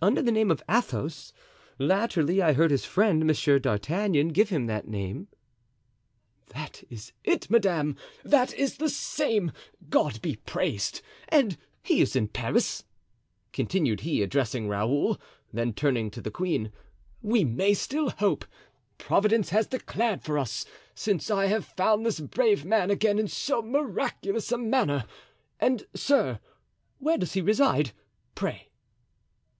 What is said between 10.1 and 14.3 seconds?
be praised! And he is in Paris?" continued he,